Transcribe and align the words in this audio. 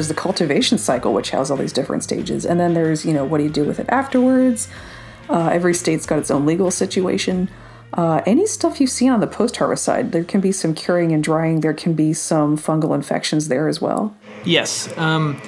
there's 0.00 0.08
the 0.08 0.14
cultivation 0.14 0.78
cycle, 0.78 1.12
which 1.12 1.28
has 1.28 1.50
all 1.50 1.58
these 1.58 1.74
different 1.74 2.02
stages, 2.02 2.46
and 2.46 2.58
then 2.58 2.72
there's 2.72 3.04
you 3.04 3.12
know 3.12 3.22
what 3.22 3.36
do 3.36 3.44
you 3.44 3.50
do 3.50 3.66
with 3.66 3.78
it 3.78 3.84
afterwards. 3.90 4.66
Uh, 5.28 5.50
every 5.52 5.74
state's 5.74 6.06
got 6.06 6.18
its 6.18 6.30
own 6.30 6.46
legal 6.46 6.70
situation. 6.70 7.50
Uh, 7.92 8.22
any 8.24 8.46
stuff 8.46 8.80
you've 8.80 8.88
seen 8.88 9.10
on 9.10 9.20
the 9.20 9.26
post-harvest 9.26 9.84
side, 9.84 10.12
there 10.12 10.24
can 10.24 10.40
be 10.40 10.52
some 10.52 10.74
curing 10.74 11.12
and 11.12 11.22
drying. 11.22 11.60
There 11.60 11.74
can 11.74 11.92
be 11.92 12.14
some 12.14 12.56
fungal 12.56 12.94
infections 12.94 13.48
there 13.48 13.68
as 13.68 13.82
well. 13.82 14.16
Yes. 14.42 14.88
Um, 14.96 15.38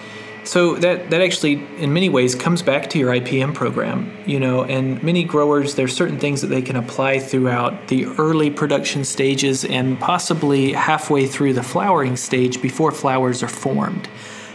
so 0.45 0.75
that 0.77 1.11
that 1.11 1.23
actually, 1.23 1.64
in 1.79 1.93
many 1.93 2.09
ways, 2.09 2.34
comes 2.34 2.62
back 2.62 2.91
to 2.91 2.98
your 2.98 3.11
IPM 3.12 3.55
program. 3.55 4.13
You 4.27 4.41
know, 4.41 4.64
and 4.64 5.03
many 5.03 5.25
growers, 5.25 5.77
there's 5.77 5.94
certain 5.94 6.19
things 6.19 6.43
that 6.43 6.49
they 6.49 6.63
can 6.63 6.77
apply 6.77 7.21
throughout 7.21 7.89
the 7.89 8.07
early 8.19 8.50
production 8.50 9.05
stages 9.05 9.64
and 9.64 9.99
possibly 9.99 10.72
halfway 10.72 11.27
through 11.27 11.55
the 11.55 11.63
flowering 11.63 12.16
stage 12.16 12.61
before 12.61 12.91
flowers 12.91 13.43
are 13.43 13.49
formed, 13.49 14.08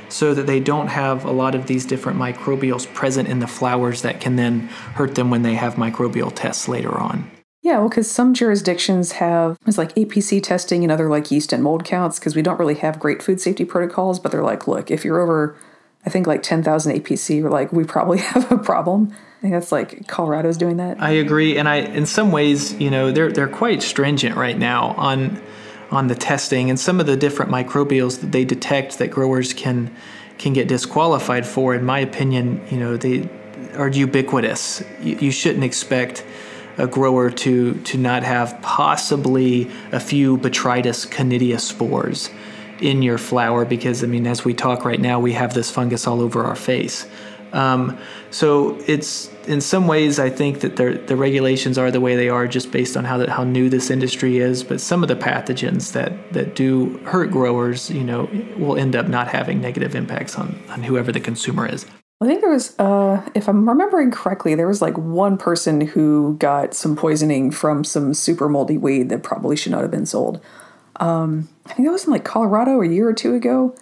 so 0.10 0.34
that 0.34 0.48
they 0.48 0.60
don't 0.60 0.88
have 0.88 1.26
a 1.26 1.32
lot 1.32 1.56
of 1.56 1.68
these 1.68 1.86
different 1.86 2.18
microbials 2.18 2.92
present 2.94 3.28
in 3.28 3.40
the 3.40 3.48
flowers 3.48 4.02
that 4.02 4.22
can 4.22 4.36
then 4.36 4.62
hurt 4.96 5.16
them 5.16 5.30
when 5.30 5.44
they 5.44 5.56
have 5.56 5.76
microbial 5.76 6.34
tests 6.34 6.68
later 6.68 6.98
on. 6.98 7.30
Yeah, 7.62 7.80
well, 7.80 7.90
because 7.90 8.10
some 8.10 8.34
jurisdictions 8.34 9.14
have 9.14 9.58
it's 9.66 9.78
like 9.78 9.94
APC 9.96 10.42
testing 10.42 10.84
and 10.84 10.92
other 10.92 11.10
like 11.10 11.32
yeast 11.32 11.52
and 11.52 11.62
mold 11.62 11.84
counts 11.84 12.20
because 12.20 12.36
we 12.36 12.42
don't 12.42 12.60
really 12.60 12.76
have 12.76 13.00
great 13.00 13.22
food 13.22 13.42
safety 13.42 13.66
protocols. 13.66 14.20
But 14.20 14.32
they're 14.32 14.44
like, 14.44 14.68
look, 14.68 14.90
if 14.90 15.04
you're 15.04 15.20
over 15.20 15.58
I 16.08 16.10
think 16.10 16.26
like 16.26 16.42
10,000 16.42 17.02
APC, 17.02 17.44
we're 17.44 17.50
like, 17.50 17.74
we 17.74 17.84
probably 17.84 18.18
have 18.34 18.50
a 18.50 18.58
problem. 18.58 19.12
I 19.12 19.42
think 19.42 19.54
that's 19.54 19.74
like 19.74 20.08
Colorado's 20.08 20.58
doing 20.58 20.78
that. 20.78 21.02
I 21.02 21.12
agree, 21.12 21.58
and 21.58 21.68
I 21.70 21.76
in 21.76 22.06
some 22.06 22.32
ways, 22.32 22.74
you 22.80 22.90
know, 22.90 23.12
they're 23.12 23.32
they're 23.32 23.48
quite 23.48 23.84
stringent 23.84 24.36
right 24.36 24.58
now 24.58 24.96
on 24.98 25.40
on 25.92 26.08
the 26.08 26.16
testing 26.16 26.70
and 26.70 26.80
some 26.80 27.00
of 27.00 27.06
the 27.06 27.16
different 27.16 27.52
microbials 27.52 28.20
that 28.22 28.32
they 28.32 28.44
detect 28.44 28.98
that 29.00 29.10
growers 29.12 29.54
can 29.54 29.94
can 30.38 30.54
get 30.54 30.68
disqualified 30.68 31.48
for. 31.48 31.74
In 31.74 31.84
my 31.84 32.00
opinion, 32.00 32.62
you 32.70 32.78
know, 32.78 32.96
they 32.96 33.28
are 33.76 33.88
ubiquitous. 33.88 34.84
You, 35.02 35.18
you 35.18 35.32
shouldn't 35.32 35.64
expect 35.64 36.24
a 36.78 36.88
grower 36.88 37.30
to 37.32 37.74
to 37.74 37.98
not 37.98 38.24
have 38.24 38.60
possibly 38.62 39.70
a 39.92 40.00
few 40.00 40.38
Botrytis 40.38 41.08
conidia 41.08 41.60
spores 41.60 42.30
in 42.82 43.02
your 43.02 43.18
flower 43.18 43.66
because 43.66 44.04
I 44.04 44.08
mean, 44.08 44.28
as 44.28 44.46
we 44.46 44.54
talk 44.54 44.86
right 44.86 45.00
now, 45.00 45.20
we 45.20 45.34
have 45.34 45.54
this 45.54 45.72
fungus 45.72 46.08
all 46.08 46.22
over 46.22 46.44
our 46.44 46.56
face. 46.56 47.08
Um, 47.54 47.98
so 48.30 48.78
it's 48.88 49.32
in 49.48 49.62
some 49.62 49.88
ways 49.88 50.20
I 50.20 50.30
think 50.30 50.60
that 50.60 50.76
the 50.76 51.16
regulations 51.16 51.78
are 51.78 51.90
the 51.92 52.02
way 52.02 52.16
they 52.16 52.30
are 52.30 52.48
just 52.48 52.72
based 52.72 52.98
on 52.98 53.06
how 53.06 53.26
how 53.28 53.44
new 53.44 53.70
this 53.70 53.90
industry 53.90 54.38
is. 54.38 54.64
But 54.64 54.82
some 54.82 55.02
of 55.02 55.08
the 55.08 55.16
pathogens 55.16 55.94
that 55.94 56.34
that 56.34 56.56
do 56.56 56.98
hurt 57.06 57.32
growers, 57.32 57.90
you 57.90 58.04
know, 58.04 58.30
will 58.58 58.78
end 58.78 58.96
up 58.96 59.08
not 59.08 59.28
having 59.28 59.62
negative 59.62 59.96
impacts 59.96 60.36
on 60.38 60.62
on 60.70 60.84
whoever 60.84 61.12
the 61.12 61.22
consumer 61.22 61.66
is. 61.66 61.86
I 62.20 62.26
think 62.26 62.42
there 62.42 62.50
was, 62.50 62.78
uh, 62.80 63.22
if 63.36 63.48
I'm 63.48 63.70
remembering 63.70 64.10
correctly, 64.10 64.56
there 64.56 64.68
was 64.68 64.82
like 64.82 64.98
one 64.98 65.38
person 65.38 65.82
who 65.82 66.36
got 66.40 66.74
some 66.74 66.96
poisoning 66.96 67.52
from 67.52 67.84
some 67.84 68.16
super 68.16 68.50
moldy 68.50 68.76
weed 68.76 69.10
that 69.10 69.22
probably 69.22 69.56
should 69.56 69.72
not 69.72 69.84
have 69.84 69.92
been 69.92 70.08
sold. 70.08 70.42
Um, 70.98 71.50
I 71.66 71.74
think 71.74 71.88
that 71.88 71.92
was 71.92 72.06
in 72.06 72.12
like 72.12 72.26
Colorado 72.26 72.82
a 72.82 72.88
year 72.88 73.08
or 73.08 73.14
two 73.14 73.36
ago. 73.36 73.76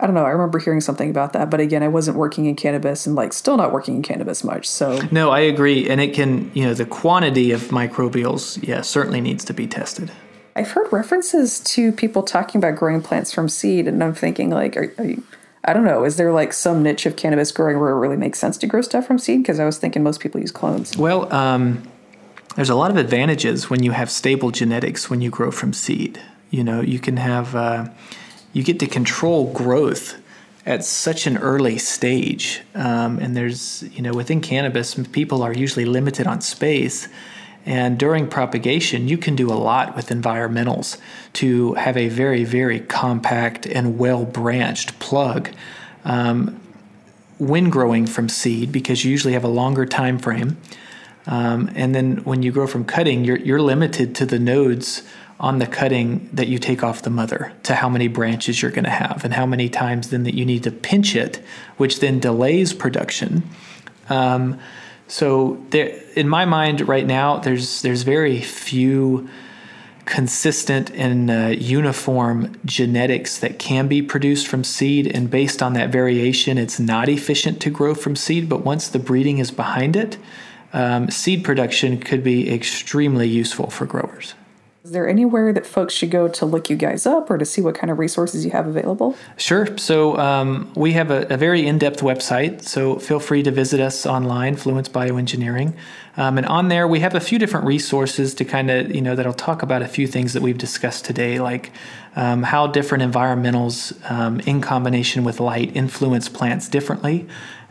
I 0.00 0.06
don't 0.06 0.14
know. 0.16 0.24
I 0.24 0.30
remember 0.30 0.58
hearing 0.58 0.80
something 0.80 1.10
about 1.10 1.32
that, 1.34 1.48
but 1.48 1.60
again, 1.60 1.82
I 1.84 1.88
wasn't 1.88 2.16
working 2.16 2.46
in 2.46 2.56
cannabis 2.56 3.06
and 3.06 3.14
like 3.14 3.32
still 3.32 3.56
not 3.56 3.72
working 3.72 3.94
in 3.94 4.02
cannabis 4.02 4.42
much. 4.42 4.68
So 4.68 5.00
no, 5.12 5.30
I 5.30 5.40
agree, 5.40 5.88
and 5.88 6.00
it 6.00 6.12
can 6.12 6.50
you 6.54 6.64
know 6.64 6.74
the 6.74 6.86
quantity 6.86 7.52
of 7.52 7.60
microbials, 7.68 8.66
yeah, 8.66 8.80
certainly 8.80 9.20
needs 9.20 9.44
to 9.44 9.54
be 9.54 9.68
tested. 9.68 10.10
I've 10.56 10.72
heard 10.72 10.92
references 10.92 11.60
to 11.60 11.92
people 11.92 12.22
talking 12.22 12.58
about 12.58 12.76
growing 12.76 13.00
plants 13.00 13.32
from 13.32 13.48
seed, 13.48 13.86
and 13.86 14.02
I'm 14.02 14.14
thinking 14.14 14.50
like, 14.50 14.76
are, 14.76 14.92
are 14.98 15.04
you, 15.04 15.22
I 15.64 15.72
don't 15.72 15.84
know, 15.84 16.04
is 16.04 16.16
there 16.16 16.32
like 16.32 16.52
some 16.52 16.82
niche 16.82 17.06
of 17.06 17.16
cannabis 17.16 17.52
growing 17.52 17.78
where 17.78 17.90
it 17.90 17.98
really 17.98 18.16
makes 18.16 18.38
sense 18.38 18.58
to 18.58 18.66
grow 18.66 18.82
stuff 18.82 19.06
from 19.06 19.18
seed? 19.18 19.42
Because 19.42 19.60
I 19.60 19.64
was 19.64 19.78
thinking 19.78 20.02
most 20.02 20.20
people 20.20 20.40
use 20.40 20.50
clones. 20.50 20.96
Well, 20.96 21.32
um, 21.32 21.82
there's 22.56 22.70
a 22.70 22.74
lot 22.74 22.90
of 22.90 22.96
advantages 22.96 23.70
when 23.70 23.82
you 23.82 23.92
have 23.92 24.10
stable 24.10 24.50
genetics 24.50 25.08
when 25.08 25.20
you 25.20 25.30
grow 25.30 25.50
from 25.50 25.72
seed. 25.72 26.20
You 26.52 26.62
know, 26.62 26.82
you 26.82 27.00
can 27.00 27.16
have, 27.16 27.56
uh, 27.56 27.88
you 28.52 28.62
get 28.62 28.78
to 28.80 28.86
control 28.86 29.50
growth 29.52 30.20
at 30.66 30.84
such 30.84 31.26
an 31.26 31.38
early 31.38 31.78
stage. 31.78 32.60
Um, 32.74 33.18
and 33.18 33.34
there's, 33.34 33.82
you 33.84 34.02
know, 34.02 34.12
within 34.12 34.40
cannabis, 34.42 34.94
people 35.12 35.42
are 35.42 35.54
usually 35.54 35.86
limited 35.86 36.26
on 36.26 36.42
space. 36.42 37.08
And 37.64 37.98
during 37.98 38.28
propagation, 38.28 39.08
you 39.08 39.16
can 39.16 39.34
do 39.34 39.50
a 39.50 39.54
lot 39.54 39.96
with 39.96 40.08
environmentals 40.08 40.98
to 41.34 41.72
have 41.74 41.96
a 41.96 42.08
very, 42.08 42.44
very 42.44 42.80
compact 42.80 43.66
and 43.66 43.98
well 43.98 44.26
branched 44.26 44.98
plug. 44.98 45.48
Um, 46.04 46.60
when 47.38 47.70
growing 47.70 48.06
from 48.06 48.28
seed, 48.28 48.70
because 48.70 49.04
you 49.04 49.10
usually 49.10 49.32
have 49.32 49.42
a 49.42 49.48
longer 49.48 49.86
time 49.86 50.18
frame. 50.18 50.58
Um, 51.26 51.70
and 51.74 51.94
then 51.94 52.18
when 52.18 52.42
you 52.42 52.52
grow 52.52 52.66
from 52.66 52.84
cutting, 52.84 53.24
you're, 53.24 53.38
you're 53.38 53.62
limited 53.62 54.14
to 54.16 54.26
the 54.26 54.38
nodes 54.38 55.02
on 55.42 55.58
the 55.58 55.66
cutting 55.66 56.30
that 56.32 56.46
you 56.46 56.56
take 56.56 56.84
off 56.84 57.02
the 57.02 57.10
mother 57.10 57.52
to 57.64 57.74
how 57.74 57.88
many 57.88 58.06
branches 58.06 58.62
you're 58.62 58.70
going 58.70 58.84
to 58.84 58.90
have 58.90 59.24
and 59.24 59.34
how 59.34 59.44
many 59.44 59.68
times 59.68 60.10
then 60.10 60.22
that 60.22 60.34
you 60.34 60.44
need 60.46 60.62
to 60.62 60.70
pinch 60.70 61.16
it, 61.16 61.42
which 61.76 61.98
then 61.98 62.20
delays 62.20 62.72
production. 62.72 63.42
Um, 64.08 64.60
so 65.08 65.62
there, 65.70 66.00
in 66.14 66.28
my 66.28 66.44
mind 66.44 66.88
right 66.88 67.06
now, 67.06 67.38
there's 67.38 67.82
there's 67.82 68.02
very 68.02 68.40
few 68.40 69.28
consistent 70.04 70.90
and 70.90 71.30
uh, 71.30 71.54
uniform 71.58 72.56
genetics 72.64 73.38
that 73.38 73.58
can 73.58 73.88
be 73.88 74.00
produced 74.00 74.46
from 74.46 74.64
seed, 74.64 75.06
and 75.06 75.28
based 75.28 75.62
on 75.62 75.72
that 75.74 75.90
variation, 75.90 76.56
it's 76.56 76.78
not 76.78 77.08
efficient 77.08 77.60
to 77.62 77.70
grow 77.70 77.94
from 77.94 78.14
seed. 78.14 78.48
But 78.48 78.64
once 78.64 78.88
the 78.88 78.98
breeding 78.98 79.38
is 79.38 79.50
behind 79.50 79.96
it, 79.96 80.18
um, 80.72 81.10
seed 81.10 81.44
production 81.44 81.98
could 81.98 82.22
be 82.22 82.52
extremely 82.52 83.28
useful 83.28 83.70
for 83.70 83.86
growers. 83.86 84.34
Is 84.84 84.90
there 84.90 85.08
anywhere 85.08 85.52
that 85.52 85.64
folks 85.64 85.94
should 85.94 86.10
go 86.10 86.26
to 86.26 86.44
look 86.44 86.68
you 86.68 86.74
guys 86.74 87.06
up 87.06 87.30
or 87.30 87.38
to 87.38 87.44
see 87.44 87.60
what 87.60 87.76
kind 87.76 87.88
of 87.88 88.00
resources 88.00 88.44
you 88.44 88.50
have 88.50 88.66
available? 88.66 89.16
Sure. 89.36 89.78
So 89.78 90.18
um, 90.18 90.72
we 90.74 90.94
have 90.94 91.12
a, 91.12 91.24
a, 91.32 91.36
very 91.36 91.64
in-depth 91.64 92.00
website. 92.00 92.62
So 92.62 92.98
feel 92.98 93.20
free 93.20 93.44
to 93.44 93.52
visit 93.52 93.78
us 93.78 94.06
online, 94.06 94.56
Fluence 94.56 94.88
Bioengineering, 94.88 95.76
um, 96.16 96.36
and 96.36 96.44
on 96.48 96.66
there 96.66 96.88
we 96.88 96.98
have 96.98 97.14
a 97.14 97.20
few 97.20 97.38
different 97.38 97.64
resources 97.64 98.34
to 98.34 98.44
kind 98.44 98.72
of 98.72 98.92
you 98.92 99.00
know 99.00 99.14
that'll 99.14 99.32
talk 99.32 99.62
about 99.62 99.82
a 99.82 99.88
few 99.88 100.08
things 100.08 100.32
that 100.32 100.42
we've 100.42 100.58
discussed 100.58 101.04
today, 101.04 101.38
like 101.38 101.70
um, 102.16 102.42
how 102.42 102.66
different 102.66 103.04
environmentals 103.04 103.94
um, 104.10 104.40
in 104.40 104.60
combination 104.60 105.22
with 105.22 105.38
light 105.38 105.76
influence 105.76 106.28
plants 106.28 106.68
differently, 106.68 107.28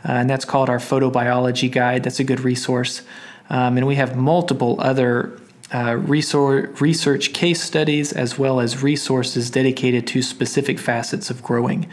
uh, 0.08 0.12
and 0.12 0.30
that's 0.30 0.46
called 0.46 0.70
our 0.70 0.78
photobiology 0.78 1.70
guide. 1.70 2.04
That's 2.04 2.20
a 2.20 2.24
good 2.24 2.40
resource. 2.40 3.02
Um, 3.50 3.76
and 3.76 3.86
we 3.86 3.96
have 3.96 4.16
multiple 4.16 4.76
other 4.78 5.38
uh, 5.72 5.96
research 5.96 7.32
case 7.32 7.62
studies 7.62 8.12
as 8.12 8.38
well 8.38 8.60
as 8.60 8.82
resources 8.82 9.50
dedicated 9.50 10.06
to 10.06 10.22
specific 10.22 10.78
facets 10.78 11.30
of 11.30 11.42
growing 11.42 11.88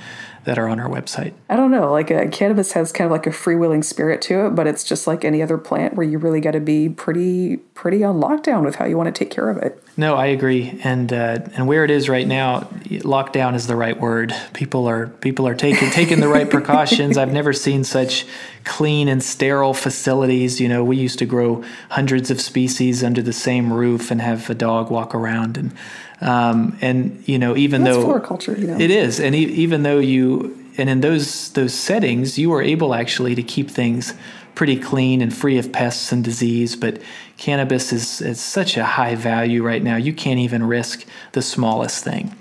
that 0.45 0.57
are 0.57 0.67
on 0.67 0.79
our 0.79 0.89
website. 0.89 1.33
I 1.50 1.55
don't 1.55 1.72
know, 1.72 1.91
like 1.91 2.11
uh, 2.11 2.27
cannabis 2.27 2.72
has 2.73 2.91
kind 2.91 3.05
of 3.05 3.11
like 3.11 3.27
a 3.27 3.31
freewheeling 3.31 3.83
spirit 3.83 4.22
to 4.23 4.47
it, 4.47 4.51
but 4.51 4.67
it's 4.67 4.83
just 4.83 5.07
like 5.07 5.23
any 5.25 5.41
other 5.41 5.57
plant 5.57 5.95
where 5.95 6.05
you 6.05 6.17
really 6.17 6.41
got 6.41 6.51
to 6.51 6.59
be 6.59 6.89
pretty 6.89 7.57
pretty 7.57 8.03
on 8.03 8.19
lockdown 8.19 8.66
with 8.66 8.75
how 8.75 8.85
you 8.85 8.97
want 8.97 9.13
to 9.13 9.17
take 9.17 9.31
care 9.31 9.49
of 9.49 9.57
it. 9.57 9.81
No, 9.95 10.16
I 10.16 10.28
agree, 10.28 10.79
and 10.83 11.11
uh, 11.11 11.39
and 11.55 11.67
where 11.67 11.83
it 11.83 11.91
is 11.91 12.09
right 12.09 12.28
now, 12.28 12.61
lockdown 12.85 13.55
is 13.55 13.67
the 13.67 13.75
right 13.75 13.99
word. 13.99 14.33
People 14.53 14.88
are 14.88 15.07
people 15.07 15.47
are 15.47 15.55
taking 15.55 15.89
taking 15.91 16.19
the 16.19 16.28
right 16.28 16.49
precautions. 16.49 17.17
I've 17.17 17.33
never 17.33 17.53
seen 17.53 17.83
such 17.83 18.25
clean 18.63 19.08
and 19.08 19.23
sterile 19.23 19.73
facilities. 19.73 20.59
You 20.59 20.69
know, 20.69 20.84
we 20.84 20.97
used 20.97 21.19
to 21.19 21.25
grow 21.25 21.64
hundreds 21.90 22.31
of 22.31 22.41
species 22.41 23.03
under 23.03 23.22
the 23.22 23.34
same 23.34 23.72
roof 23.72 24.11
and 24.11 24.22
have 24.22 24.49
a 24.49 24.55
dog 24.55 24.90
walk 24.90 25.16
around 25.16 25.58
and 25.58 25.73
um, 26.21 26.77
and 26.81 27.23
you 27.25 27.39
know, 27.39 27.55
even 27.55 27.83
That's 27.83 27.97
though 27.97 28.03
floriculture, 28.03 28.57
you 28.57 28.67
know. 28.67 28.77
it 28.79 28.91
is, 28.91 29.19
and 29.19 29.35
e- 29.35 29.39
even 29.39 29.83
though 29.83 29.99
you 29.99 30.57
and 30.77 30.89
in 30.89 31.01
those 31.01 31.51
those 31.51 31.73
settings, 31.73 32.37
you 32.37 32.51
are 32.53 32.61
able 32.61 32.93
actually 32.93 33.35
to 33.35 33.43
keep 33.43 33.69
things 33.69 34.13
pretty 34.55 34.77
clean 34.77 35.21
and 35.21 35.33
free 35.33 35.57
of 35.57 35.71
pests 35.71 36.11
and 36.11 36.23
disease. 36.23 36.75
But 36.75 37.01
cannabis 37.37 37.93
is, 37.93 38.21
is 38.21 38.41
such 38.41 38.75
a 38.75 38.83
high 38.83 39.16
value 39.16 39.63
right 39.63 39.81
now; 39.83 39.95
you 39.95 40.13
can't 40.13 40.39
even 40.39 40.63
risk 40.63 41.05
the 41.31 41.41
smallest 41.41 42.03
thing. 42.03 42.35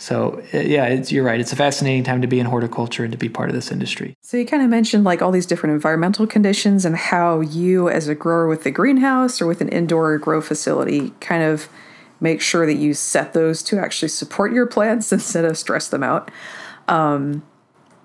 So 0.00 0.42
uh, 0.54 0.58
yeah, 0.58 0.88
you're 0.88 1.24
right. 1.24 1.38
It's 1.38 1.52
a 1.52 1.56
fascinating 1.56 2.04
time 2.04 2.22
to 2.22 2.26
be 2.26 2.40
in 2.40 2.46
horticulture 2.46 3.04
and 3.04 3.12
to 3.12 3.18
be 3.18 3.28
part 3.28 3.50
of 3.50 3.54
this 3.54 3.70
industry. 3.70 4.14
So 4.22 4.38
you 4.38 4.46
kind 4.46 4.62
of 4.62 4.70
mentioned 4.70 5.04
like 5.04 5.20
all 5.20 5.30
these 5.30 5.46
different 5.46 5.74
environmental 5.74 6.26
conditions 6.26 6.84
and 6.86 6.96
how 6.96 7.40
you, 7.40 7.90
as 7.90 8.08
a 8.08 8.14
grower 8.14 8.48
with 8.48 8.64
the 8.64 8.70
greenhouse 8.70 9.42
or 9.42 9.46
with 9.46 9.60
an 9.60 9.68
indoor 9.68 10.16
grow 10.18 10.40
facility, 10.40 11.12
kind 11.20 11.42
of 11.42 11.68
make 12.20 12.40
sure 12.40 12.66
that 12.66 12.74
you 12.74 12.94
set 12.94 13.32
those 13.32 13.62
to 13.64 13.78
actually 13.78 14.08
support 14.08 14.52
your 14.52 14.66
plants 14.66 15.12
instead 15.12 15.44
of 15.44 15.56
stress 15.56 15.88
them 15.88 16.02
out. 16.02 16.30
Um, 16.88 17.42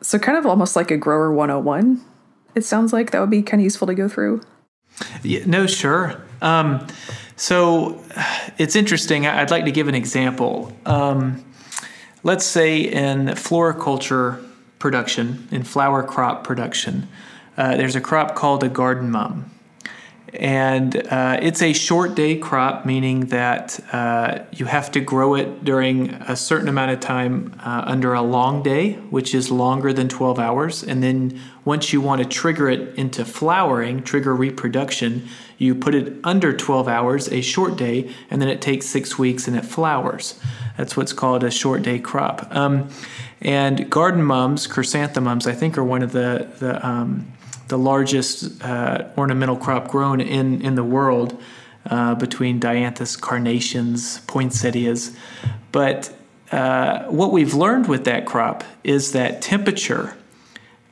so, 0.01 0.19
kind 0.19 0.37
of 0.37 0.45
almost 0.45 0.75
like 0.75 0.91
a 0.91 0.97
grower 0.97 1.33
101, 1.33 2.01
it 2.53 2.63
sounds 2.63 2.93
like 2.93 3.11
that 3.11 3.19
would 3.19 3.29
be 3.29 3.41
kind 3.41 3.61
of 3.61 3.63
useful 3.63 3.87
to 3.87 3.95
go 3.95 4.07
through. 4.07 4.41
Yeah, 5.23 5.45
no, 5.45 5.67
sure. 5.67 6.21
Um, 6.41 6.85
so, 7.35 8.03
it's 8.57 8.75
interesting. 8.75 9.25
I'd 9.25 9.51
like 9.51 9.65
to 9.65 9.71
give 9.71 9.87
an 9.87 9.95
example. 9.95 10.75
Um, 10.85 11.43
let's 12.23 12.45
say 12.45 12.81
in 12.81 13.35
floriculture 13.35 14.43
production, 14.79 15.47
in 15.51 15.63
flower 15.63 16.03
crop 16.03 16.43
production, 16.43 17.07
uh, 17.57 17.77
there's 17.77 17.95
a 17.95 18.01
crop 18.01 18.35
called 18.35 18.63
a 18.63 18.69
garden 18.69 19.09
mum. 19.09 19.54
And 20.39 20.95
uh, 21.07 21.39
it's 21.41 21.61
a 21.61 21.73
short 21.73 22.15
day 22.15 22.37
crop, 22.37 22.85
meaning 22.85 23.27
that 23.27 23.79
uh, 23.91 24.39
you 24.51 24.65
have 24.65 24.91
to 24.91 24.99
grow 24.99 25.35
it 25.35 25.63
during 25.63 26.09
a 26.13 26.35
certain 26.35 26.67
amount 26.67 26.91
of 26.91 26.99
time 26.99 27.55
uh, 27.63 27.83
under 27.85 28.13
a 28.13 28.21
long 28.21 28.63
day, 28.63 28.93
which 29.09 29.33
is 29.33 29.51
longer 29.51 29.93
than 29.93 30.09
12 30.09 30.39
hours. 30.39 30.83
And 30.83 31.01
then 31.01 31.39
once 31.63 31.93
you 31.93 32.01
want 32.01 32.21
to 32.21 32.27
trigger 32.27 32.69
it 32.69 32.95
into 32.97 33.23
flowering, 33.25 34.03
trigger 34.03 34.35
reproduction, 34.35 35.27
you 35.57 35.73
put 35.73 35.95
it 35.95 36.13
under 36.23 36.55
12 36.55 36.87
hours, 36.87 37.29
a 37.29 37.41
short 37.41 37.77
day, 37.77 38.11
and 38.29 38.41
then 38.41 38.49
it 38.49 38.61
takes 38.61 38.85
six 38.85 39.17
weeks 39.17 39.47
and 39.47 39.55
it 39.55 39.63
flowers. 39.63 40.39
That's 40.77 40.97
what's 40.97 41.13
called 41.13 41.43
a 41.43 41.51
short 41.51 41.81
day 41.81 41.99
crop. 41.99 42.53
Um, 42.53 42.89
and 43.41 43.89
garden 43.89 44.23
mums, 44.23 44.67
chrysanthemums, 44.67 45.47
I 45.47 45.53
think, 45.53 45.77
are 45.77 45.83
one 45.83 46.01
of 46.01 46.11
the, 46.11 46.49
the 46.59 46.85
um, 46.85 47.31
the 47.67 47.77
largest 47.77 48.63
uh, 48.63 49.05
ornamental 49.17 49.57
crop 49.57 49.87
grown 49.87 50.21
in, 50.21 50.61
in 50.61 50.75
the 50.75 50.83
world 50.83 51.41
uh, 51.89 52.15
between 52.15 52.59
dianthus, 52.59 53.19
carnations, 53.19 54.19
poinsettias. 54.21 55.15
But 55.71 56.13
uh, 56.51 57.03
what 57.05 57.31
we've 57.31 57.53
learned 57.53 57.87
with 57.87 58.05
that 58.05 58.25
crop 58.25 58.63
is 58.83 59.11
that 59.13 59.41
temperature, 59.41 60.15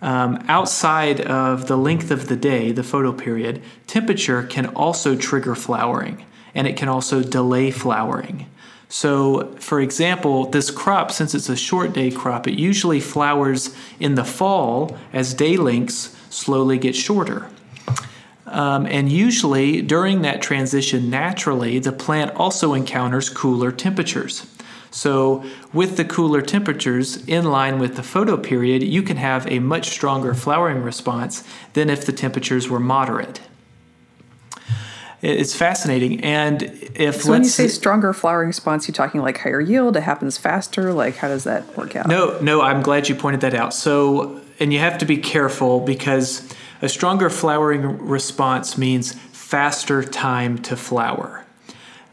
um, 0.01 0.43
outside 0.47 1.21
of 1.21 1.67
the 1.67 1.77
length 1.77 2.11
of 2.11 2.27
the 2.27 2.35
day, 2.35 2.71
the 2.71 2.81
photoperiod, 2.81 3.61
temperature 3.87 4.43
can 4.43 4.67
also 4.67 5.15
trigger 5.15 5.55
flowering 5.55 6.25
and 6.55 6.67
it 6.67 6.77
can 6.77 6.87
also 6.87 7.23
delay 7.23 7.71
flowering. 7.71 8.47
So, 8.89 9.55
for 9.55 9.81
example, 9.81 10.51
this 10.51 10.69
crop, 10.69 11.11
since 11.11 11.33
it's 11.33 11.49
a 11.49 11.55
short 11.55 11.93
day 11.93 12.11
crop, 12.11 12.47
it 12.47 12.53
usually 12.53 12.99
flowers 12.99 13.75
in 13.99 14.13
the 14.13 14.23
fall 14.23 14.95
as 15.11 15.33
day 15.33 15.57
lengths 15.57 16.15
slowly 16.33 16.77
get 16.77 16.95
shorter. 16.95 17.47
Um, 18.45 18.85
and 18.85 19.11
usually 19.11 19.81
during 19.81 20.21
that 20.21 20.41
transition, 20.41 21.09
naturally, 21.09 21.79
the 21.79 21.91
plant 21.91 22.35
also 22.35 22.73
encounters 22.73 23.29
cooler 23.29 23.71
temperatures. 23.71 24.45
So, 24.91 25.43
with 25.73 25.97
the 25.97 26.05
cooler 26.05 26.43
temperatures 26.43 27.25
in 27.25 27.45
line 27.45 27.79
with 27.79 27.95
the 27.95 28.03
photoperiod, 28.03 28.87
you 28.87 29.01
can 29.01 29.17
have 29.17 29.47
a 29.47 29.57
much 29.57 29.89
stronger 29.89 30.35
flowering 30.35 30.83
response 30.83 31.43
than 31.73 31.89
if 31.89 32.05
the 32.05 32.11
temperatures 32.11 32.69
were 32.69 32.79
moderate. 32.79 33.41
It's 35.23 35.55
fascinating. 35.55 36.21
And 36.21 36.63
if 36.95 37.23
so 37.23 37.31
when 37.31 37.43
you 37.43 37.49
say 37.49 37.69
stronger 37.69 38.13
flowering 38.13 38.47
response, 38.47 38.87
you're 38.87 38.93
talking 38.93 39.21
like 39.21 39.39
higher 39.39 39.61
yield, 39.61 39.95
it 39.97 40.03
happens 40.03 40.37
faster. 40.37 40.93
Like, 40.93 41.15
how 41.15 41.29
does 41.29 41.45
that 41.45 41.75
work 41.75 41.95
out? 41.95 42.07
No, 42.07 42.37
no, 42.41 42.61
I'm 42.61 42.83
glad 42.83 43.09
you 43.09 43.15
pointed 43.15 43.41
that 43.41 43.55
out. 43.55 43.73
So, 43.73 44.41
and 44.59 44.73
you 44.73 44.79
have 44.79 44.97
to 44.99 45.05
be 45.05 45.17
careful 45.17 45.79
because 45.79 46.53
a 46.81 46.89
stronger 46.89 47.29
flowering 47.29 48.07
response 48.07 48.77
means 48.77 49.13
faster 49.13 50.03
time 50.03 50.57
to 50.57 50.75
flower. 50.75 51.45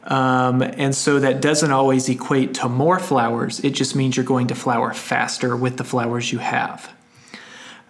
Um, 0.05 0.63
and 0.63 0.95
so 0.95 1.21
that 1.21 1.41
doesn't 1.41 1.71
always 1.71 2.09
equate 2.09 2.55
to 2.55 2.69
more 2.69 2.99
flowers. 2.99 3.61
It 3.61 3.71
just 3.71 3.95
means 3.95 4.17
you're 4.17 4.25
going 4.25 4.47
to 4.49 4.55
flower 4.55 4.95
faster 4.95 5.57
with 5.57 5.77
the 5.77 5.85
flowers 5.85 6.33
you 6.33 6.39
have. 6.39 6.93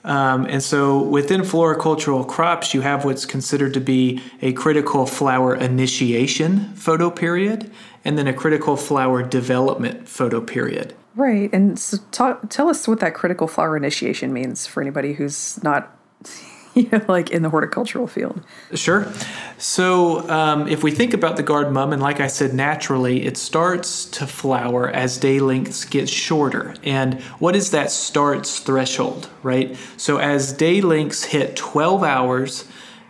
Um, 0.02 0.46
and 0.46 0.62
so 0.62 1.02
within 1.02 1.42
floricultural 1.42 2.26
crops, 2.26 2.72
you 2.72 2.80
have 2.80 3.04
what's 3.04 3.26
considered 3.26 3.74
to 3.74 3.80
be 3.80 4.22
a 4.40 4.52
critical 4.52 5.06
flower 5.06 5.54
initiation 5.54 6.72
photoperiod 6.74 7.70
and 8.04 8.16
then 8.16 8.26
a 8.26 8.32
critical 8.32 8.76
flower 8.76 9.22
development 9.22 10.06
photoperiod. 10.06 10.92
Right. 11.14 11.52
And 11.52 11.78
so 11.78 11.98
talk, 12.12 12.48
tell 12.50 12.68
us 12.68 12.86
what 12.86 13.00
that 13.00 13.14
critical 13.14 13.48
flower 13.48 13.76
initiation 13.76 14.32
means 14.32 14.66
for 14.66 14.80
anybody 14.80 15.12
who's 15.14 15.62
not 15.62 15.96
you 16.74 16.88
know, 16.90 17.04
like 17.08 17.30
in 17.30 17.42
the 17.42 17.50
horticultural 17.50 18.06
field. 18.06 18.42
Sure. 18.74 19.12
So, 19.58 20.28
um, 20.30 20.68
if 20.68 20.84
we 20.84 20.92
think 20.92 21.12
about 21.12 21.36
the 21.36 21.42
garden 21.42 21.72
mum, 21.72 21.92
and 21.92 22.00
like 22.00 22.20
I 22.20 22.28
said, 22.28 22.54
naturally, 22.54 23.26
it 23.26 23.36
starts 23.36 24.04
to 24.06 24.26
flower 24.26 24.88
as 24.88 25.18
day 25.18 25.40
lengths 25.40 25.84
get 25.84 26.08
shorter. 26.08 26.74
And 26.84 27.20
what 27.40 27.56
is 27.56 27.72
that 27.72 27.90
starts 27.90 28.60
threshold, 28.60 29.28
right? 29.42 29.76
So, 29.96 30.18
as 30.18 30.52
day 30.52 30.80
lengths 30.80 31.24
hit 31.24 31.56
12 31.56 32.04
hours, 32.04 32.68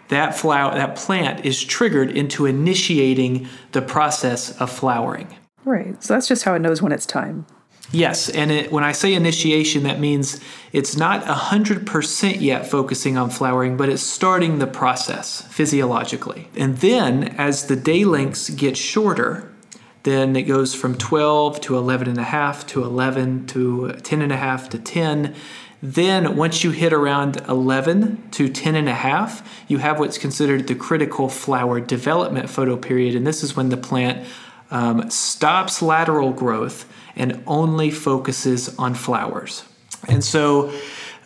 that 0.08 0.34
flower, 0.34 0.74
that 0.74 0.96
plant 0.96 1.44
is 1.44 1.62
triggered 1.62 2.10
into 2.10 2.46
initiating 2.46 3.46
the 3.72 3.82
process 3.82 4.58
of 4.60 4.70
flowering. 4.70 5.36
Right. 5.64 6.02
So 6.02 6.14
that's 6.14 6.26
just 6.26 6.44
how 6.44 6.54
it 6.54 6.60
knows 6.60 6.82
when 6.82 6.90
it's 6.90 7.06
time. 7.06 7.46
Yes, 7.92 8.28
and 8.28 8.52
it, 8.52 8.70
when 8.70 8.84
I 8.84 8.92
say 8.92 9.14
initiation, 9.14 9.82
that 9.82 9.98
means 9.98 10.40
it's 10.72 10.96
not 10.96 11.24
100% 11.24 12.40
yet 12.40 12.66
focusing 12.66 13.16
on 13.16 13.30
flowering, 13.30 13.76
but 13.76 13.88
it's 13.88 14.02
starting 14.02 14.58
the 14.58 14.66
process 14.68 15.42
physiologically. 15.42 16.48
And 16.56 16.76
then 16.78 17.34
as 17.36 17.66
the 17.66 17.74
day 17.74 18.04
lengths 18.04 18.48
get 18.50 18.76
shorter, 18.76 19.52
then 20.04 20.36
it 20.36 20.42
goes 20.42 20.74
from 20.74 20.96
12 20.96 21.60
to 21.62 21.76
11 21.76 22.08
and 22.08 22.18
a 22.18 22.24
half 22.24 22.66
to 22.68 22.84
11 22.84 23.46
to 23.48 23.92
10 23.92 24.22
and 24.22 24.32
a 24.32 24.36
half 24.36 24.68
to 24.70 24.78
10. 24.78 25.34
Then 25.82 26.36
once 26.36 26.62
you 26.62 26.70
hit 26.70 26.92
around 26.92 27.42
11 27.48 28.30
to 28.32 28.48
10 28.48 28.76
and 28.76 28.88
a 28.88 28.94
half, 28.94 29.64
you 29.66 29.78
have 29.78 29.98
what's 29.98 30.16
considered 30.16 30.68
the 30.68 30.74
critical 30.74 31.28
flower 31.28 31.80
development 31.80 32.46
photoperiod. 32.46 33.16
And 33.16 33.26
this 33.26 33.42
is 33.42 33.56
when 33.56 33.70
the 33.70 33.76
plant 33.76 34.26
um, 34.70 35.10
stops 35.10 35.82
lateral 35.82 36.32
growth 36.32 36.90
and 37.16 37.42
only 37.46 37.90
focuses 37.90 38.76
on 38.78 38.94
flowers. 38.94 39.64
And 40.08 40.24
so, 40.24 40.72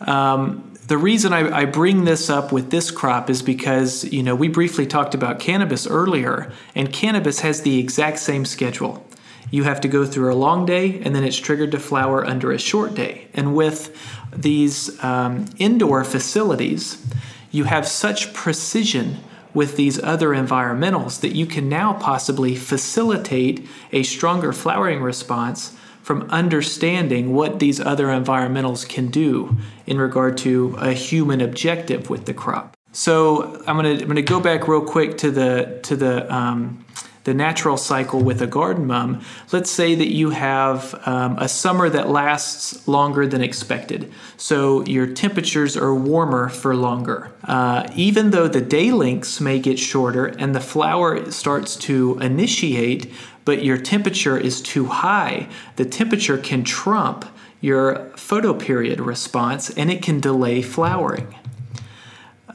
um, 0.01 0.71
the 0.87 0.97
reason 0.97 1.33
I, 1.33 1.61
I, 1.61 1.65
bring 1.65 2.05
this 2.05 2.29
up 2.29 2.51
with 2.51 2.69
this 2.69 2.91
crop 2.91 3.29
is 3.29 3.41
because 3.41 4.03
you 4.03 4.21
know 4.21 4.35
we 4.35 4.49
briefly 4.49 4.85
talked 4.85 5.15
about 5.15 5.39
cannabis 5.39 5.87
earlier, 5.87 6.51
and 6.75 6.93
cannabis 6.93 7.39
has 7.39 7.61
the 7.63 7.79
exact 7.79 8.19
same 8.19 8.45
schedule. 8.45 9.03
You 9.49 9.63
have 9.63 9.81
to 9.81 9.87
go 9.87 10.05
through 10.05 10.31
a 10.31 10.35
long 10.35 10.65
day, 10.65 10.99
and 11.01 11.15
then 11.15 11.23
it's 11.23 11.37
triggered 11.37 11.71
to 11.71 11.79
flower 11.79 12.25
under 12.25 12.51
a 12.51 12.59
short 12.59 12.93
day. 12.93 13.27
And 13.33 13.55
with 13.55 13.95
these 14.31 15.01
um, 15.03 15.45
indoor 15.57 16.03
facilities, 16.03 17.03
you 17.51 17.63
have 17.63 17.87
such 17.87 18.33
precision 18.33 19.17
with 19.55 19.75
these 19.77 19.99
other 20.03 20.29
environmentals 20.29 21.21
that 21.21 21.35
you 21.35 21.47
can 21.47 21.67
now 21.67 21.93
possibly 21.93 22.55
facilitate 22.55 23.67
a 23.91 24.03
stronger 24.03 24.53
flowering 24.53 25.01
response 25.01 25.75
from 26.03 26.21
understanding 26.29 27.33
what 27.33 27.57
these 27.57 27.79
other 27.79 28.05
environmentals 28.07 28.87
can 28.87 29.07
do 29.07 29.57
in 29.87 29.97
regard 29.97 30.37
to 30.37 30.75
a 30.77 30.91
human 30.91 31.41
objective 31.41 32.11
with 32.11 32.25
the 32.25 32.33
crop. 32.33 32.77
So 32.91 33.55
I'm 33.65 33.75
gonna 33.75 33.89
I'm 33.89 34.07
gonna 34.07 34.21
go 34.21 34.39
back 34.39 34.67
real 34.67 34.85
quick 34.85 35.17
to 35.17 35.31
the 35.31 35.79
to 35.83 35.95
the 35.95 36.31
um, 36.33 36.84
the 37.25 37.33
natural 37.33 37.75
cycle 37.75 38.21
with 38.21 38.41
a 38.41 38.47
garden 38.47 38.87
mum. 38.87 39.21
Let's 39.51 39.69
say 39.69 39.93
that 39.95 40.11
you 40.11 40.29
have 40.29 40.95
um, 41.05 41.37
a 41.37 41.49
summer 41.49 41.89
that 41.89 42.09
lasts 42.09 42.87
longer 42.87 43.27
than 43.27 43.41
expected, 43.41 44.11
so 44.37 44.83
your 44.85 45.07
temperatures 45.07 45.75
are 45.75 45.93
warmer 45.93 46.49
for 46.49 46.75
longer. 46.75 47.31
Uh, 47.43 47.87
even 47.95 48.31
though 48.31 48.47
the 48.47 48.61
day 48.61 48.91
lengths 48.91 49.41
may 49.41 49.59
get 49.59 49.77
shorter 49.77 50.25
and 50.25 50.55
the 50.55 50.61
flower 50.61 51.29
starts 51.31 51.75
to 51.75 52.17
initiate 52.21 53.11
but 53.43 53.63
your 53.63 53.77
temperature 53.77 54.37
is 54.37 54.59
too 54.59 54.87
high, 54.87 55.47
the 55.75 55.85
temperature 55.85 56.37
can 56.37 56.63
trump 56.63 57.25
your 57.61 58.11
photoperiod 58.15 59.05
response 59.05 59.69
and 59.69 59.91
it 59.91 60.01
can 60.01 60.19
delay 60.19 60.61
flowering. 60.61 61.33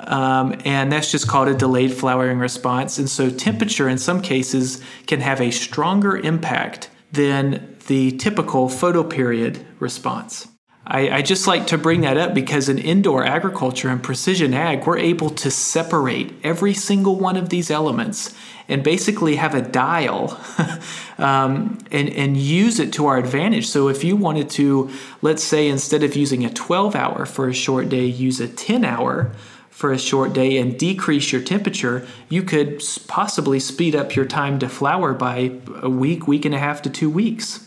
Um, 0.07 0.61
and 0.65 0.91
that's 0.91 1.11
just 1.11 1.29
called 1.29 1.49
a 1.49 1.55
delayed 1.55 1.93
flowering 1.93 2.39
response. 2.39 2.99
And 2.99 3.09
so, 3.09 3.31
temperature 3.31 3.89
in 3.89 3.99
some 3.99 4.23
cases 4.23 4.83
can 5.07 5.21
have 5.21 5.41
a 5.41 5.51
stronger 5.51 6.17
impact 6.17 6.91
than 7.13 7.77
the 7.87 8.13
typical 8.13 8.69
photoperiod 8.69 9.65
response. 9.79 10.47
I, 10.87 11.19
I, 11.19 11.23
just 11.23 11.47
like 11.47 11.69
to 11.69 11.79
bring 11.79 12.01
that 12.01 12.17
up 12.17 12.35
because 12.35 12.69
in 12.69 12.79
indoor 12.79 13.25
agriculture 13.25 13.89
and 13.89 14.03
precision 14.03 14.53
ag, 14.55 14.87
we're 14.87 14.99
able 14.99 15.31
to 15.31 15.51
separate 15.51 16.35
every 16.43 16.75
single 16.75 17.17
one 17.17 17.37
of 17.37 17.49
these 17.49 17.71
elements 17.71 18.35
and 18.67 18.83
basically 18.83 19.37
have 19.37 19.55
a 19.55 19.63
dial 19.63 20.41
um, 21.19 21.79
and, 21.93 22.09
and 22.09 22.37
use 22.37 22.81
it 22.81 22.93
to 22.95 23.07
our 23.07 23.19
advantage. 23.19 23.69
So 23.69 23.89
if 23.89 24.03
you 24.03 24.17
wanted 24.17 24.51
to, 24.51 24.91
let's 25.23 25.45
say 25.45 25.69
instead 25.69 26.03
of 26.03 26.17
using 26.17 26.45
a 26.45 26.51
12 26.51 26.97
hour 26.97 27.27
for 27.27 27.49
a 27.49 27.55
short 27.55 27.89
day, 27.89 28.07
use 28.07 28.41
a 28.41 28.49
10 28.49 28.85
hour 28.85 29.33
for 29.81 29.93
a 29.93 29.99
short 29.99 30.33
day 30.33 30.59
and 30.59 30.79
decrease 30.79 31.33
your 31.33 31.41
temperature, 31.41 32.07
you 32.29 32.43
could 32.43 32.83
possibly 33.09 33.59
speed 33.59 33.97
up 33.97 34.15
your 34.15 34.27
time 34.27 34.59
to 34.59 34.69
flower 34.69 35.15
by 35.15 35.53
a 35.83 35.89
week, 35.89 36.29
week 36.29 36.45
and 36.45 36.55
a 36.55 36.59
half 36.59 36.83
to 36.83 36.91
two 36.91 37.09
weeks 37.11 37.67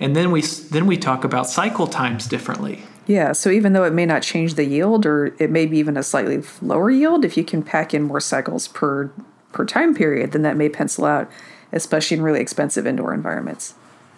and 0.00 0.14
then 0.14 0.30
we 0.30 0.42
then 0.42 0.86
we 0.86 0.96
talk 0.96 1.24
about 1.24 1.48
cycle 1.48 1.86
times 1.86 2.26
differently. 2.26 2.82
Yeah, 3.06 3.32
so 3.32 3.50
even 3.50 3.74
though 3.74 3.84
it 3.84 3.92
may 3.92 4.06
not 4.06 4.22
change 4.22 4.54
the 4.54 4.64
yield, 4.64 5.04
or 5.04 5.34
it 5.38 5.50
may 5.50 5.66
be 5.66 5.78
even 5.78 5.96
a 5.96 6.02
slightly 6.02 6.42
lower 6.62 6.90
yield, 6.90 7.24
if 7.24 7.36
you 7.36 7.44
can 7.44 7.62
pack 7.62 7.92
in 7.92 8.02
more 8.02 8.20
cycles 8.20 8.68
per 8.68 9.10
per 9.52 9.64
time 9.64 9.94
period, 9.94 10.32
then 10.32 10.42
that 10.42 10.56
may 10.56 10.68
pencil 10.68 11.04
out, 11.04 11.30
especially 11.72 12.16
in 12.16 12.22
really 12.22 12.40
expensive 12.40 12.86
indoor 12.86 13.14
environments. 13.14 13.74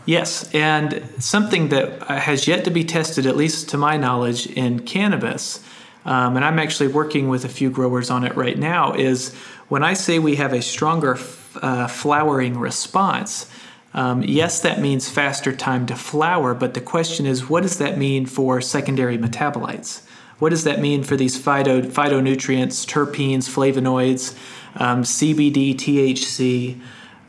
Yes, 0.06 0.52
and 0.54 1.02
something 1.18 1.68
that 1.68 2.08
uh, 2.08 2.20
has 2.20 2.46
yet 2.46 2.64
to 2.64 2.70
be 2.70 2.84
tested, 2.84 3.26
at 3.26 3.36
least 3.36 3.68
to 3.70 3.76
my 3.76 3.96
knowledge, 3.96 4.46
in 4.46 4.80
cannabis, 4.80 5.62
um, 6.06 6.36
and 6.36 6.44
I'm 6.44 6.58
actually 6.60 6.88
working 6.88 7.28
with 7.28 7.44
a 7.44 7.48
few 7.48 7.68
growers 7.68 8.10
on 8.10 8.24
it 8.24 8.34
right 8.36 8.56
now, 8.56 8.92
is 8.94 9.34
when 9.68 9.82
I 9.82 9.94
say 9.94 10.18
we 10.20 10.36
have 10.36 10.52
a 10.52 10.62
stronger 10.62 11.18
uh, 11.60 11.88
flowering 11.88 12.58
response. 12.58 13.50
Um, 13.92 14.22
yes, 14.22 14.60
that 14.60 14.80
means 14.80 15.10
faster 15.10 15.52
time 15.52 15.84
to 15.86 15.96
flower, 15.96 16.54
but 16.54 16.74
the 16.74 16.80
question 16.80 17.26
is, 17.26 17.48
what 17.48 17.64
does 17.64 17.78
that 17.78 17.98
mean 17.98 18.24
for 18.26 18.60
secondary 18.60 19.18
metabolites? 19.18 20.06
What 20.38 20.50
does 20.50 20.64
that 20.64 20.80
mean 20.80 21.02
for 21.02 21.16
these 21.16 21.36
phyto, 21.40 21.82
phytonutrients, 21.82 22.86
terpenes, 22.86 23.48
flavonoids, 23.48 24.36
um, 24.76 25.02
CBD, 25.02 25.74
THC? 25.74 26.80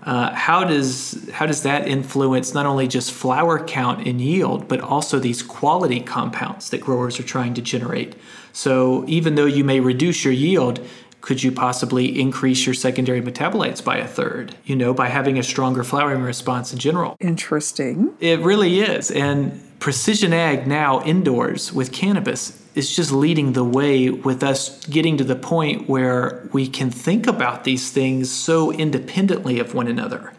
Uh, 0.04 0.34
how 0.34 0.63
does 0.63 1.30
how 1.32 1.46
does 1.46 1.63
that 1.63 1.88
influence 1.88 2.54
not 2.54 2.66
only 2.66 2.88
just 2.88 3.12
flower 3.12 3.63
count 3.63 4.08
and 4.08 4.22
yield, 4.22 4.68
but 4.68 4.80
also 4.80 5.20
these 5.20 5.42
quality 5.42 6.00
compounds 6.00 6.70
that 6.70 6.80
growers 6.80 7.20
are 7.20 7.24
trying 7.24 7.54
to 7.54 7.62
generate? 7.62 8.16
So 8.54 9.04
even 9.08 9.36
though 9.36 9.46
you 9.46 9.63
may 9.63 9.80
reduce 9.80 10.24
your 10.24 10.34
yield, 10.34 10.80
could 11.22 11.44
you 11.44 11.51
possibly 11.51 12.20
increase 12.20 12.66
your 12.66 12.74
secondary 12.74 13.22
metabolites 13.22 13.84
by 13.84 13.98
a 13.98 14.08
third? 14.08 14.56
You 14.66 14.75
know, 14.75 14.94
by 14.94 15.10
having 15.10 15.38
a 15.38 15.44
stronger 15.44 15.84
flowering 15.84 16.22
response 16.22 16.72
in 16.72 16.80
general. 16.80 17.18
Interesting. 17.20 18.13
It 18.20 18.39
really 18.39 18.80
is, 18.80 19.12
and 19.12 19.62
precision 19.80 20.34
ag 20.34 20.68
now 20.68 21.04
indoors 21.04 21.74
with 21.74 21.92
cannabis 21.92 22.63
is 22.77 22.96
just 22.96 23.12
leading 23.12 23.53
the 23.53 23.63
way 23.63 24.10
with 24.10 24.43
us 24.43 24.86
getting 24.86 25.17
to 25.17 25.24
the 25.24 25.36
point 25.36 25.89
where 25.89 26.48
we 26.53 26.67
can 26.67 26.91
think 26.91 27.25
about 27.25 27.63
these 27.63 27.91
things 27.91 28.31
so 28.31 28.72
independently 28.72 29.60
of 29.60 29.74
one 29.74 29.88
another. 29.88 30.31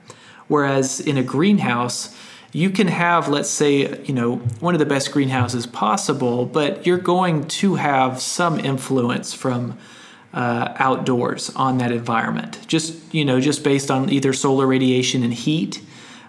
Whereas 0.47 1.01
in 1.01 1.19
a 1.19 1.23
greenhouse, 1.23 2.17
you 2.53 2.71
can 2.71 2.87
have, 2.87 3.29
let's 3.29 3.51
say, 3.51 4.03
you 4.05 4.15
know, 4.15 4.37
one 4.61 4.75
of 4.75 4.79
the 4.79 4.87
best 4.87 5.13
greenhouses 5.13 5.67
possible, 5.67 6.47
but 6.47 6.87
you're 6.87 6.97
going 6.97 7.47
to 7.49 7.75
have 7.75 8.23
some 8.23 8.59
influence 8.59 9.35
from 9.35 9.77
uh, 10.33 10.75
outdoors 10.77 11.51
on 11.57 11.79
that 11.79 11.91
environment. 11.91 12.59
Just, 12.67 13.13
you 13.13 13.25
know, 13.25 13.41
just 13.41 13.65
based 13.65 13.91
on 13.91 14.11
either 14.11 14.33
solar 14.33 14.67
radiation 14.67 15.23
and 15.23 15.35
heat 15.35 15.83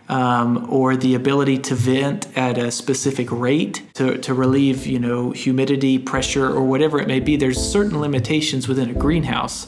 um, 0.10 0.66
or 0.70 0.98
the 0.98 1.16
ability 1.16 1.60
to 1.60 1.76
vent 1.76 2.36
at 2.38 2.58
a 2.58 2.72
specific 2.72 3.32
rate 3.32 3.84
to, 3.94 4.18
to 4.18 4.34
relieve, 4.34 4.86
you 4.86 5.00
know, 5.00 5.32
humidity, 5.32 6.00
pressure, 6.00 6.50
or 6.50 6.64
whatever 6.64 7.00
it 7.00 7.08
may 7.08 7.20
be. 7.20 7.38
There's 7.38 7.60
certain 7.60 8.00
limitations 8.00 8.68
within 8.68 8.90
a 8.90 8.94
greenhouse, 8.94 9.68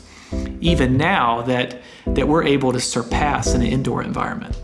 even 0.59 0.97
now, 0.97 1.43
that, 1.43 1.81
that 2.07 2.27
we're 2.27 2.43
able 2.43 2.73
to 2.73 2.79
surpass 2.79 3.53
in 3.53 3.61
an 3.61 3.67
indoor 3.67 4.01
environment. 4.03 4.57